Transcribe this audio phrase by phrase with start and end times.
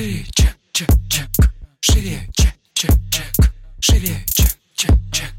[0.00, 1.28] Шире, чек, чек, чек.
[1.82, 3.52] Шире, чек, чек, чек.
[3.80, 5.30] Шире, чек, чек, чек.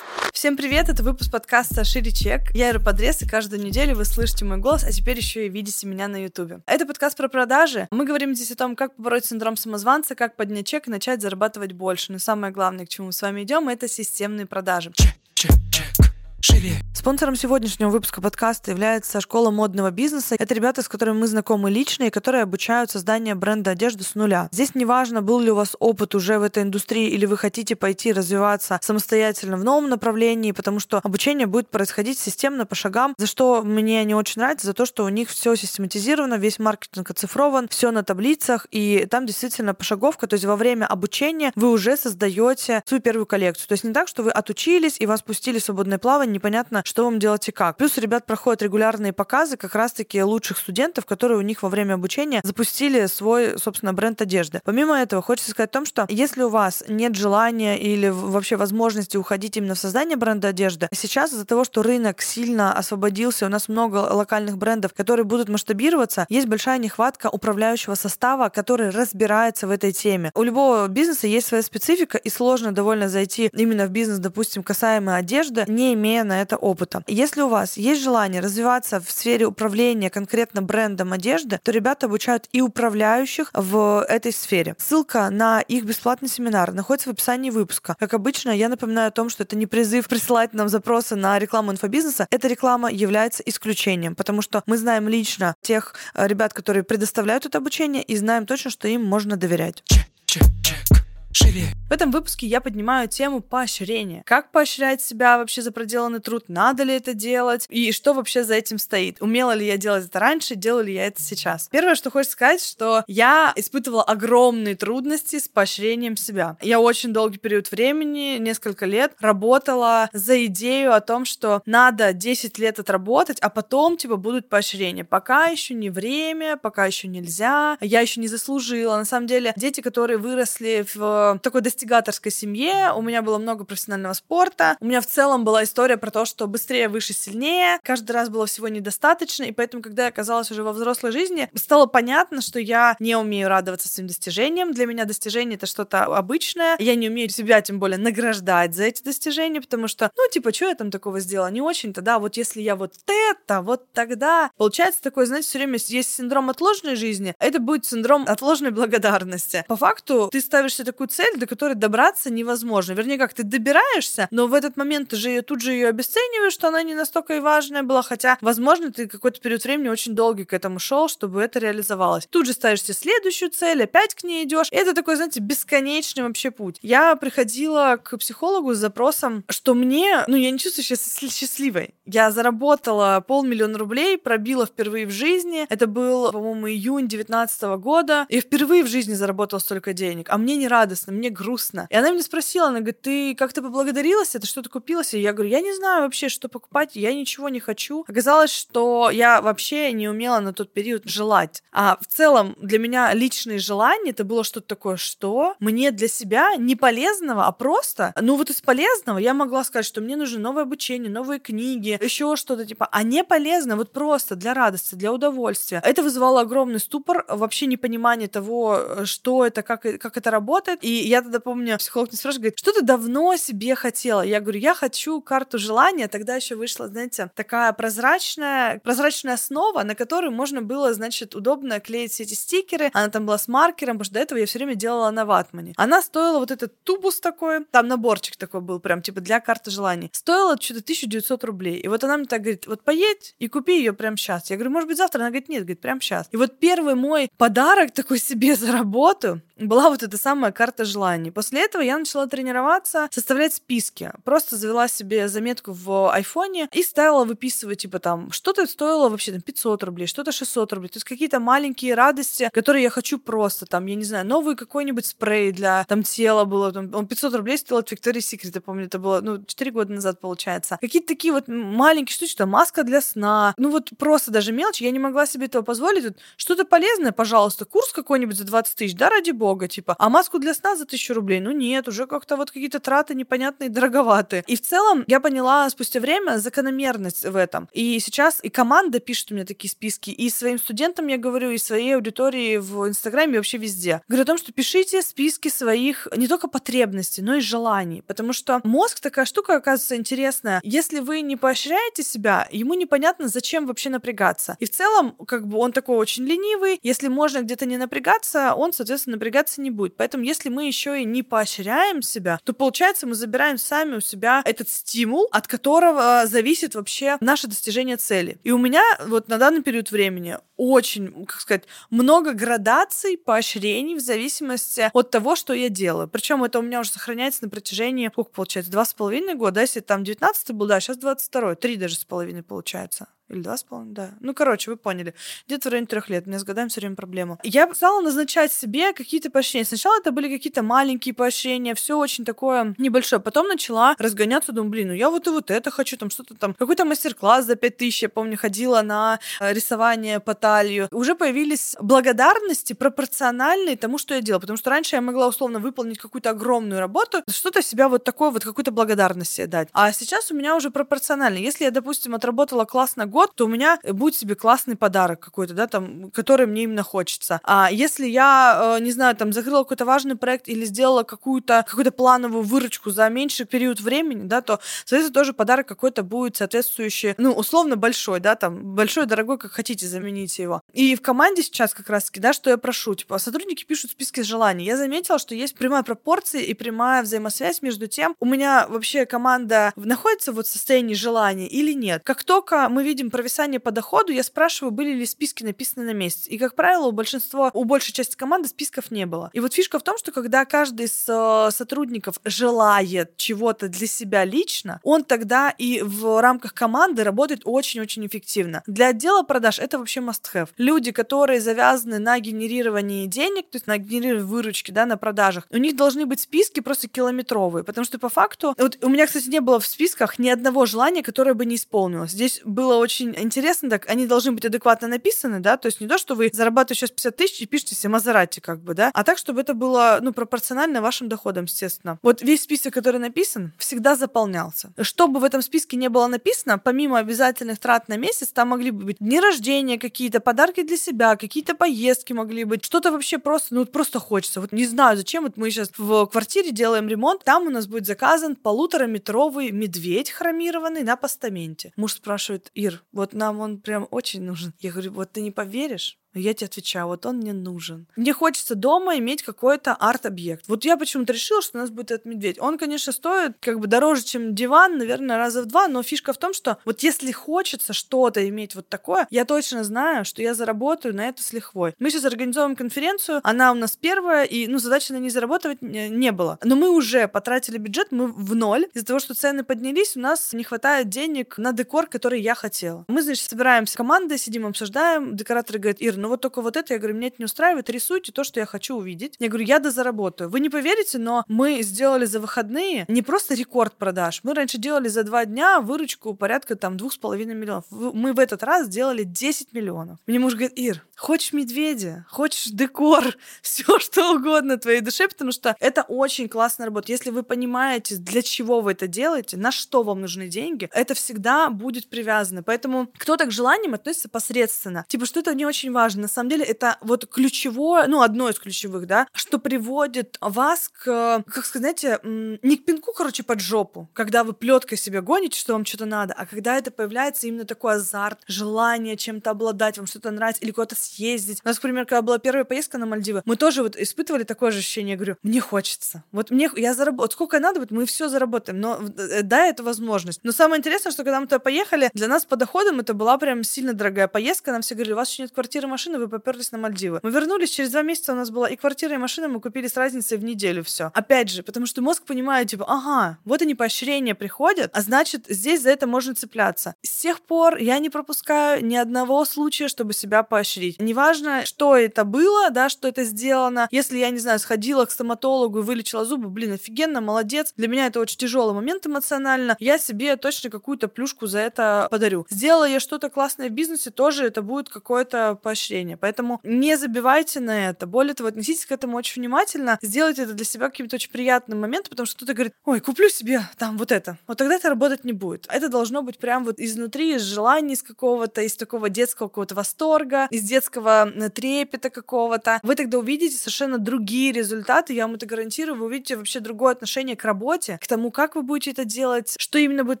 [0.32, 2.50] Всем привет, это выпуск подкаста «Шире чек».
[2.56, 5.86] Я Ира Подрез, и каждую неделю вы слышите мой голос, а теперь еще и видите
[5.86, 6.58] меня на ютубе.
[6.66, 7.86] Это подкаст про продажи.
[7.92, 11.70] Мы говорим здесь о том, как побороть синдром самозванца, как поднять чек и начать зарабатывать
[11.70, 12.10] больше.
[12.10, 14.90] Но самое главное, к чему мы с вами идем, это системные продажи.
[14.96, 16.11] Чек, чек, чек.
[16.44, 16.82] Шире.
[16.92, 20.36] Спонсором сегодняшнего выпуска подкаста является школа модного бизнеса.
[20.38, 24.48] Это ребята, с которыми мы знакомы лично и которые обучают созданию бренда одежды с нуля.
[24.50, 28.12] Здесь неважно, был ли у вас опыт уже в этой индустрии или вы хотите пойти
[28.12, 33.62] развиваться самостоятельно в новом направлении, потому что обучение будет происходить системно по шагам, за что
[33.62, 37.92] мне не очень нравится, за то, что у них все систематизировано, весь маркетинг оцифрован, все
[37.92, 43.00] на таблицах, и там действительно пошаговка, то есть во время обучения вы уже создаете свою
[43.00, 43.68] первую коллекцию.
[43.68, 47.04] То есть не так, что вы отучились и вас пустили в свободное плавание, непонятно, что
[47.04, 47.76] вам делать и как.
[47.76, 52.40] Плюс ребят проходят регулярные показы как раз-таки лучших студентов, которые у них во время обучения
[52.42, 54.60] запустили свой, собственно, бренд одежды.
[54.64, 59.16] Помимо этого, хочется сказать о том, что если у вас нет желания или вообще возможности
[59.16, 63.68] уходить именно в создание бренда одежды, сейчас из-за того, что рынок сильно освободился, у нас
[63.68, 69.92] много локальных брендов, которые будут масштабироваться, есть большая нехватка управляющего состава, который разбирается в этой
[69.92, 70.30] теме.
[70.34, 75.16] У любого бизнеса есть своя специфика, и сложно довольно зайти именно в бизнес, допустим, касаемо
[75.16, 77.02] одежды, не имея на это опыта.
[77.06, 82.48] Если у вас есть желание развиваться в сфере управления конкретно брендом одежды, то ребята обучают
[82.52, 84.74] и управляющих в этой сфере.
[84.78, 87.96] Ссылка на их бесплатный семинар находится в описании выпуска.
[87.98, 91.72] Как обычно, я напоминаю о том, что это не призыв присылать нам запросы на рекламу
[91.72, 92.26] инфобизнеса.
[92.30, 97.58] Эта реклама является исключением, потому что мы знаем лично тех э, ребят, которые предоставляют это
[97.58, 99.82] обучение, и знаем точно, что им можно доверять.
[99.86, 101.01] Чек, чек, чек.
[101.32, 101.72] Шире.
[101.88, 104.22] В этом выпуске я поднимаю тему поощрения.
[104.24, 106.44] Как поощрять себя вообще за проделанный труд?
[106.48, 107.66] Надо ли это делать?
[107.68, 109.20] И что вообще за этим стоит?
[109.20, 110.54] Умела ли я делать это раньше?
[110.54, 111.68] Делаю ли я это сейчас?
[111.70, 116.56] Первое, что хочется сказать, что я испытывала огромные трудности с поощрением себя.
[116.62, 122.58] Я очень долгий период времени, несколько лет, работала за идею о том, что надо 10
[122.58, 125.04] лет отработать, а потом, типа, будут поощрения.
[125.04, 128.96] Пока еще не время, пока еще нельзя, я еще не заслужила.
[128.96, 134.12] На самом деле, дети, которые выросли в такой достигаторской семье, у меня было много профессионального
[134.14, 138.28] спорта, у меня в целом была история про то, что быстрее, выше, сильнее, каждый раз
[138.28, 142.58] было всего недостаточно, и поэтому, когда я оказалась уже во взрослой жизни, стало понятно, что
[142.58, 147.28] я не умею радоваться своим достижениям, для меня достижение— это что-то обычное, я не умею
[147.28, 151.20] себя, тем более, награждать за эти достижения, потому что, ну, типа, что я там такого
[151.20, 151.50] сделала?
[151.50, 154.50] Не очень-то, да, вот если я вот это, вот тогда...
[154.56, 159.64] Получается такое, знаете, все время есть синдром отложенной жизни, а это будет синдром отложенной благодарности.
[159.68, 162.92] По факту ты ставишь себе такую цель, до которой добраться невозможно.
[162.92, 166.52] Вернее, как ты добираешься, но в этот момент ты же ее тут же ее обесцениваешь,
[166.52, 170.44] что она не настолько и важная была, хотя, возможно, ты какой-то период времени очень долгий
[170.44, 172.26] к этому шел, чтобы это реализовалось.
[172.30, 174.68] Тут же ставишь себе следующую цель, опять к ней идешь.
[174.70, 176.78] Это такой, знаете, бесконечный вообще путь.
[176.82, 181.94] Я приходила к психологу с запросом, что мне, ну, я не чувствую себя счастливой.
[182.06, 185.66] Я заработала полмиллиона рублей, пробила впервые в жизни.
[185.68, 188.26] Это был, по-моему, июнь 19 года.
[188.28, 190.28] И впервые в жизни заработала столько денег.
[190.30, 191.86] А мне не радостно радостно, мне грустно.
[191.90, 195.14] И она меня спросила, она говорит, ты как-то поблагодарилась, ты что-то купилась?
[195.14, 198.04] И я говорю, я не знаю вообще, что покупать, я ничего не хочу.
[198.08, 201.62] Оказалось, что я вообще не умела на тот период желать.
[201.72, 206.56] А в целом для меня личные желания это было что-то такое, что мне для себя
[206.56, 210.62] не полезного, а просто, ну вот из полезного я могла сказать, что мне нужно новое
[210.62, 215.82] обучение, новые книги, еще что-то типа, а не полезно вот просто для радости, для удовольствия.
[215.84, 220.78] Это вызывало огромный ступор, вообще непонимание того, что это, как, как это работает.
[220.82, 224.22] И я тогда помню, психолог мне спрашивает, говорит, что ты давно себе хотела?
[224.22, 226.08] Я говорю, я хочу карту желания.
[226.08, 232.12] Тогда еще вышла, знаете, такая прозрачная, прозрачная основа, на которую можно было, значит, удобно клеить
[232.12, 232.90] все эти стикеры.
[232.92, 235.74] Она там была с маркером, потому что до этого я все время делала на ватмане.
[235.76, 240.10] Она стоила вот этот тубус такой, там наборчик такой был, прям типа для карты желаний.
[240.12, 241.78] Стоила что-то 1900 рублей.
[241.78, 244.50] И вот она мне так говорит, вот поедь и купи ее прямо сейчас.
[244.50, 245.20] Я говорю, может быть, завтра?
[245.20, 246.28] Она говорит, нет, говорит, прямо сейчас.
[246.30, 250.84] И вот первый мой подарок такой себе за работу была вот эта самая карта карта
[250.84, 251.30] желаний.
[251.30, 254.10] После этого я начала тренироваться, составлять списки.
[254.24, 259.42] Просто завела себе заметку в айфоне и стала выписывать, типа там, что-то стоило вообще там
[259.42, 260.88] 500 рублей, что-то 600 рублей.
[260.88, 265.04] То есть какие-то маленькие радости, которые я хочу просто, там, я не знаю, новый какой-нибудь
[265.04, 268.86] спрей для там тела было, там, он 500 рублей стоил от Victoria's Secret, я помню,
[268.86, 270.78] это было, ну, 4 года назад, получается.
[270.80, 274.90] Какие-то такие вот маленькие штучки, там, маска для сна, ну вот просто даже мелочи, я
[274.90, 276.16] не могла себе этого позволить.
[276.36, 280.54] Что-то полезное, пожалуйста, курс какой-нибудь за 20 тысяч, да, ради бога, типа, а маску для
[280.54, 281.40] сна себя за тысячу рублей?
[281.40, 284.44] Ну нет, уже как-то вот какие-то траты непонятные, дороговатые.
[284.46, 287.68] И в целом я поняла спустя время закономерность в этом.
[287.72, 291.58] И сейчас и команда пишет у меня такие списки, и своим студентам я говорю, и
[291.58, 294.02] своей аудитории в Инстаграме, и вообще везде.
[294.08, 298.02] Говорю о том, что пишите списки своих не только потребностей, но и желаний.
[298.06, 300.60] Потому что мозг такая штука, оказывается, интересная.
[300.62, 304.56] Если вы не поощряете себя, ему непонятно, зачем вообще напрягаться.
[304.60, 306.78] И в целом, как бы он такой очень ленивый.
[306.82, 309.96] Если можно где-то не напрягаться, он, соответственно, напрягаться не будет.
[309.96, 314.42] Поэтому, если мы еще и не поощряем себя, то получается, мы забираем сами у себя
[314.44, 318.38] этот стимул, от которого зависит вообще наше достижение цели.
[318.44, 324.00] И у меня вот на данный период времени очень, как сказать, много градаций, поощрений в
[324.00, 326.08] зависимости от того, что я делаю.
[326.08, 329.60] Причем это у меня уже сохраняется на протяжении, сколько получается, два с половиной года, да,
[329.62, 333.08] если там 19 был, да, сейчас 22 три даже с половиной получается.
[333.32, 334.10] Или два с половиной, да.
[334.20, 335.14] Ну, короче, вы поняли.
[335.46, 336.26] Где-то в районе трех лет.
[336.26, 337.38] У меня с годами все время проблема.
[337.42, 339.64] Я стала назначать себе какие-то поощрения.
[339.64, 343.22] Сначала это были какие-то маленькие поощрения, все очень такое небольшое.
[343.22, 346.54] Потом начала разгоняться, думаю, блин, ну я вот и вот это хочу, там что-то там.
[346.54, 350.88] Какой-то мастер-класс за пять тысяч, я помню, ходила на э, рисование по талию.
[350.90, 354.40] Уже появились благодарности пропорциональные тому, что я делала.
[354.40, 358.44] Потому что раньше я могла условно выполнить какую-то огромную работу, что-то себя вот такое вот
[358.44, 359.68] какую-то благодарность себе дать.
[359.72, 361.38] А сейчас у меня уже пропорционально.
[361.38, 365.54] Если я, допустим, отработала классно год, год, то у меня будет себе классный подарок какой-то,
[365.54, 367.40] да, там, который мне именно хочется.
[367.44, 371.92] А если я, э, не знаю, там, закрыла какой-то важный проект или сделала какую-то какую-то
[371.92, 377.32] плановую выручку за меньший период времени, да, то, соответственно, тоже подарок какой-то будет соответствующий, ну,
[377.32, 380.62] условно большой, да, там, большой, дорогой, как хотите, замените его.
[380.72, 384.64] И в команде сейчас как раз-таки, да, что я прошу, типа, сотрудники пишут списки желаний.
[384.64, 389.72] Я заметила, что есть прямая пропорция и прямая взаимосвязь между тем, у меня вообще команда
[389.76, 392.02] находится вот в состоянии желания или нет.
[392.04, 396.26] Как только мы видим провисание по доходу, я спрашиваю, были ли списки написаны на месяц.
[396.26, 399.30] И, как правило, у большинства, у большей части команды списков не было.
[399.32, 404.24] И вот фишка в том, что когда каждый из э, сотрудников желает чего-то для себя
[404.24, 408.62] лично, он тогда и в рамках команды работает очень-очень эффективно.
[408.66, 410.48] Для отдела продаж это вообще must-have.
[410.58, 415.56] Люди, которые завязаны на генерировании денег, то есть на генерировании выручки, да, на продажах, у
[415.56, 419.40] них должны быть списки просто километровые, потому что по факту, вот у меня, кстати, не
[419.40, 422.10] было в списках ни одного желания, которое бы не исполнилось.
[422.10, 425.88] Здесь было очень очень интересно, так они должны быть адекватно написаны, да, то есть не
[425.88, 429.04] то, что вы зарабатываете сейчас 50 тысяч и пишете себе Мазерати, как бы, да, а
[429.04, 431.98] так, чтобы это было, ну, пропорционально вашим доходам, естественно.
[432.02, 434.72] Вот весь список, который написан, всегда заполнялся.
[434.80, 438.70] Что бы в этом списке не было написано, помимо обязательных трат на месяц, там могли
[438.70, 443.54] бы быть дни рождения какие-то, подарки для себя, какие-то поездки могли быть, что-то вообще просто,
[443.54, 444.40] ну, вот просто хочется.
[444.40, 447.86] Вот не знаю, зачем, вот мы сейчас в квартире делаем ремонт, там у нас будет
[447.86, 451.72] заказан полутораметровый медведь хромированный на постаменте.
[451.76, 454.52] Муж спрашивает, Ир, вот нам он прям очень нужен.
[454.60, 457.86] Я говорю, вот ты не поверишь, я тебе отвечаю, вот он мне нужен.
[457.96, 460.44] Мне хочется дома иметь какой-то арт-объект.
[460.48, 462.38] Вот я почему-то решила, что у нас будет этот медведь.
[462.40, 466.18] Он, конечно, стоит как бы дороже, чем диван, наверное, раза в два, но фишка в
[466.18, 470.94] том, что вот если хочется что-то иметь вот такое, я точно знаю, что я заработаю
[470.94, 471.74] на это с лихвой.
[471.78, 476.12] Мы сейчас организовываем конференцию, она у нас первая, и, ну, задачи на ней заработать не
[476.12, 476.38] было.
[476.42, 478.66] Но мы уже потратили бюджет, мы в ноль.
[478.74, 482.84] Из-за того, что цены поднялись, у нас не хватает денег на декор, который я хотела.
[482.88, 485.16] Мы, значит, собираемся командой, сидим, обсуждаем.
[485.16, 488.12] Декораторы говорят, Ир, ну вот только вот это, я говорю, меня это не устраивает, рисуйте
[488.12, 489.14] то, что я хочу увидеть.
[489.18, 490.28] Я говорю, я дозаработаю.
[490.28, 494.88] Вы не поверите, но мы сделали за выходные не просто рекорд продаж, мы раньше делали
[494.88, 497.64] за два дня выручку порядка там двух с половиной миллионов.
[497.70, 499.98] Мы в этот раз сделали 10 миллионов.
[500.06, 505.56] Мне муж говорит, Ир, хочешь медведя, хочешь декор, все что угодно твоей душе, потому что
[505.60, 506.90] это очень классная работа.
[506.90, 511.48] Если вы понимаете, для чего вы это делаете, на что вам нужны деньги, это всегда
[511.50, 512.42] будет привязано.
[512.42, 514.84] Поэтому кто так к желаниям относится посредственно.
[514.88, 518.38] Типа, что это не очень важно на самом деле это вот ключевое, ну, одно из
[518.38, 524.24] ключевых, да, что приводит вас к, как сказать, не к пинку, короче, под жопу, когда
[524.24, 528.20] вы плеткой себе гоните, что вам что-то надо, а когда это появляется именно такой азарт,
[528.26, 531.40] желание чем-то обладать, вам что-то нравится, или куда-то съездить.
[531.44, 534.58] У нас, например, когда была первая поездка на Мальдивы, мы тоже вот испытывали такое же
[534.58, 536.04] ощущение, я говорю, мне хочется.
[536.12, 540.20] Вот мне, я заработаю, сколько надо, вот мы все заработаем, но э, дай эту возможность.
[540.22, 543.44] Но самое интересное, что когда мы туда поехали, для нас по доходам это была прям
[543.44, 546.58] сильно дорогая поездка, нам все говорили, у вас еще нет квартиры, машины, вы поперлись на
[546.58, 547.00] Мальдивы.
[547.02, 549.76] Мы вернулись, через два месяца у нас была и квартира, и машина, мы купили с
[549.76, 550.90] разницей в неделю все.
[550.94, 555.62] Опять же, потому что мозг понимает, типа, ага, вот они поощрения приходят, а значит, здесь
[555.62, 556.74] за это можно цепляться.
[556.82, 560.80] С тех пор я не пропускаю ни одного случая, чтобы себя поощрить.
[560.80, 563.68] Неважно, что это было, да, что это сделано.
[563.70, 567.52] Если я, не знаю, сходила к стоматологу и вылечила зубы, блин, офигенно, молодец.
[567.56, 569.56] Для меня это очень тяжелый момент эмоционально.
[569.58, 572.26] Я себе точно какую-то плюшку за это подарю.
[572.30, 575.96] Сделала я что-то классное в бизнесе, тоже это будет какое-то поощрение поощрение.
[575.96, 577.86] Поэтому не забивайте на это.
[577.86, 579.78] Более того, относитесь к этому очень внимательно.
[579.82, 583.40] Сделайте это для себя каким-то очень приятным моментом, потому что кто-то говорит, ой, куплю себе
[583.58, 584.18] там вот это.
[584.26, 585.46] Вот тогда это работать не будет.
[585.48, 590.26] Это должно быть прям вот изнутри, из желаний, из какого-то, из такого детского какого-то восторга,
[590.30, 592.60] из детского э, трепета какого-то.
[592.62, 595.78] Вы тогда увидите совершенно другие результаты, я вам это гарантирую.
[595.78, 599.58] Вы увидите вообще другое отношение к работе, к тому, как вы будете это делать, что
[599.58, 600.00] именно будет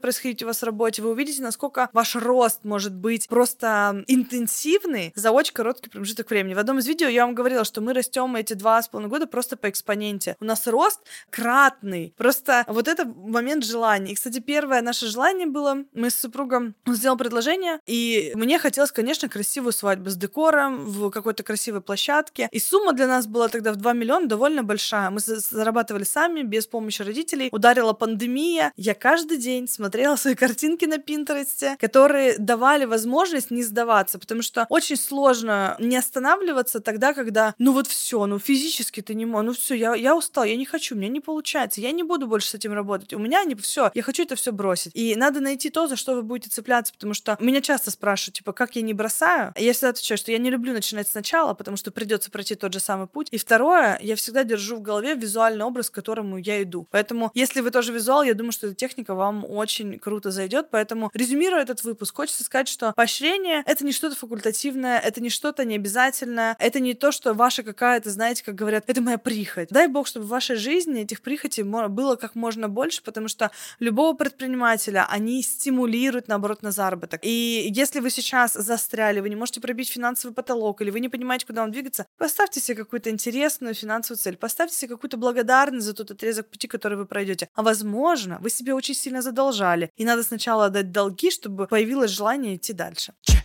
[0.00, 1.02] происходить у вас в работе.
[1.02, 6.54] Вы увидите, насколько ваш рост может быть просто интенсивный за очень короткий промежуток времени.
[6.54, 9.28] В одном из видео я вам говорила, что мы растем эти два с половиной года
[9.28, 10.36] просто по экспоненте.
[10.40, 10.98] У нас рост
[11.30, 12.12] кратный.
[12.16, 14.10] Просто вот это момент желания.
[14.10, 19.28] И, кстати, первое наше желание было, мы с супругом сделал предложение, и мне хотелось, конечно,
[19.28, 22.48] красивую свадьбу с декором в какой-то красивой площадке.
[22.50, 25.10] И сумма для нас была тогда в 2 миллиона довольно большая.
[25.10, 27.50] Мы зарабатывали сами, без помощи родителей.
[27.52, 28.72] Ударила пандемия.
[28.74, 34.66] Я каждый день смотрела свои картинки на Пинтересте, которые давали возможность не сдаваться, потому что
[34.68, 35.41] очень сложно
[35.78, 39.94] не останавливаться тогда, когда, ну вот все, ну физически ты не можешь, ну все, я,
[39.94, 43.12] я устал, я не хочу, меня не получается, я не буду больше с этим работать,
[43.12, 44.92] у меня не все, я хочу это все бросить.
[44.94, 48.52] И надо найти то, за что вы будете цепляться, потому что меня часто спрашивают, типа,
[48.52, 49.52] как я не бросаю?
[49.56, 52.80] Я всегда отвечаю, что я не люблю начинать сначала, потому что придется пройти тот же
[52.80, 53.28] самый путь.
[53.30, 56.86] И второе, я всегда держу в голове визуальный образ, к которому я иду.
[56.90, 60.68] Поэтому, если вы тоже визуал, я думаю, что эта техника вам очень круто зайдет.
[60.70, 65.64] Поэтому, резюмируя этот выпуск, хочется сказать, что поощрение— это не что-то факультативное, это не что-то
[65.64, 69.68] необязательное, это не то, что ваша какая-то, знаете, как говорят, это моя прихоть.
[69.70, 74.16] Дай бог, чтобы в вашей жизни этих прихотей было как можно больше, потому что любого
[74.16, 77.20] предпринимателя они стимулируют, наоборот, на заработок.
[77.24, 81.46] И если вы сейчас застряли, вы не можете пробить финансовый потолок, или вы не понимаете,
[81.46, 86.10] куда вам двигаться, поставьте себе какую-то интересную финансовую цель, поставьте себе какую-то благодарность за тот
[86.10, 87.48] отрезок пути, который вы пройдете.
[87.54, 92.56] А возможно, вы себе очень сильно задолжали, и надо сначала отдать долги, чтобы появилось желание
[92.56, 93.14] идти дальше.
[93.22, 93.41] Чек.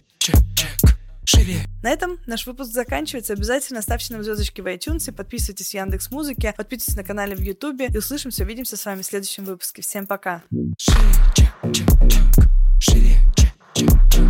[1.28, 1.66] Живее.
[1.84, 3.34] На этом наш выпуск заканчивается.
[3.34, 7.88] Обязательно ставьте нам звездочки в iTunes, подписывайтесь в Яндекс Музыке, подписывайтесь на канале в Ютубе
[7.88, 9.82] и услышимся, увидимся с вами в следующем выпуске.
[9.82, 10.44] Всем пока.
[10.78, 11.00] Шире,
[11.36, 12.48] чек, чек, чек.
[12.80, 14.24] Шире, чек, чек, чек.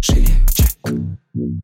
[0.00, 1.58] Шире, чек.